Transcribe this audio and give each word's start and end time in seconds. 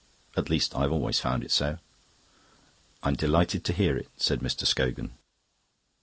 At 0.35 0.49
least, 0.49 0.75
I've 0.75 0.91
always 0.91 1.19
found 1.19 1.43
it 1.43 1.51
so." 1.51 1.77
"I'm 3.03 3.13
delighted 3.13 3.63
to 3.65 3.71
hear 3.71 3.95
it," 3.95 4.09
said 4.17 4.39
Mr. 4.39 4.65
Scogan. 4.65 5.11